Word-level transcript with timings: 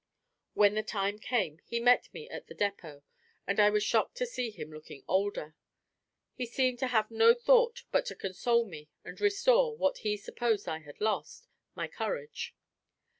When 0.55 0.73
the 0.73 0.81
time 0.81 1.19
came, 1.19 1.59
he 1.67 1.79
met 1.79 2.11
me 2.11 2.27
at 2.27 2.47
the 2.47 2.55
depot, 2.55 3.03
and 3.45 3.59
I 3.59 3.69
was 3.69 3.83
shocked 3.83 4.17
to 4.17 4.25
see 4.25 4.49
him 4.49 4.71
looking 4.71 5.03
older. 5.07 5.53
He 6.33 6.47
seemed 6.47 6.79
to 6.79 6.87
have 6.87 7.11
no 7.11 7.35
thought 7.35 7.83
but 7.91 8.07
to 8.07 8.15
console 8.15 8.65
me 8.65 8.89
and 9.05 9.21
restore 9.21 9.77
(what 9.77 9.99
he 9.99 10.17
supposed 10.17 10.67
I 10.67 10.79
had 10.79 11.01
lost) 11.01 11.45
my 11.75 11.87
courage. 11.87 12.55